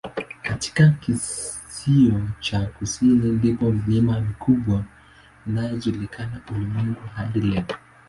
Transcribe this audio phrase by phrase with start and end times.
[0.41, 4.83] Katika kizio cha kusini ndipo milima mikubwa
[5.47, 7.63] inayojulikana ulimwenguni hadi leo.